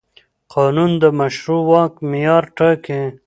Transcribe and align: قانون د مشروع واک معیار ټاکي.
قانون 0.53 0.91
د 1.01 1.03
مشروع 1.19 1.61
واک 1.69 1.93
معیار 2.09 2.43
ټاکي. 2.57 3.01